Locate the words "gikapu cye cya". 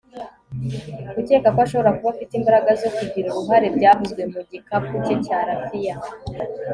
4.51-5.37